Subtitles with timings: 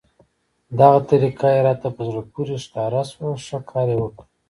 [0.79, 4.23] دغه طریقه یې راته په زړه پورې ښکاره شوه، ښه کار یې وکړ.